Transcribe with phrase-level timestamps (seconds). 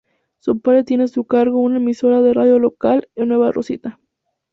[0.39, 3.99] Su padre tiene a su cargo una emisora de radio local en Nueva Rosita.